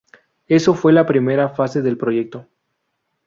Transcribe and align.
Eso 0.47 0.73
fue 0.73 0.93
la 0.93 1.05
primera 1.05 1.49
fase 1.49 1.83
del 1.83 1.95
proyecto. 1.95 2.47